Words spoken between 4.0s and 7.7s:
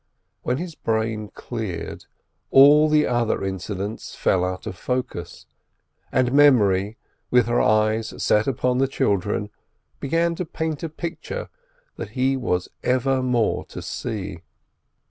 fell out of focus, and memory, with her